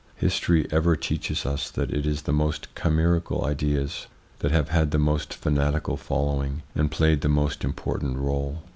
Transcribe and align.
History 0.15 0.65
ever 0.71 0.95
teaches 0.95 1.45
us 1.45 1.69
that 1.69 1.91
it 1.91 2.07
is 2.07 2.23
the 2.23 2.33
most 2.33 2.69
chimerical 2.73 3.45
ideas 3.45 4.07
that 4.39 4.49
have 4.49 4.69
had 4.69 4.89
the 4.89 4.97
most 4.97 5.31
fanatical 5.31 5.95
following 5.95 6.63
and 6.73 6.89
played 6.89 7.21
the 7.21 7.29
most 7.29 7.63
important 7.63 8.17
role. 8.17 8.63